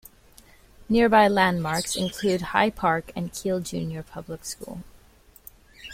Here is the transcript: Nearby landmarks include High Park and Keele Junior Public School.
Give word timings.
Nearby 0.89 1.27
landmarks 1.27 1.95
include 1.95 2.41
High 2.41 2.71
Park 2.71 3.11
and 3.15 3.31
Keele 3.31 3.59
Junior 3.59 4.01
Public 4.01 4.43
School. 4.45 4.81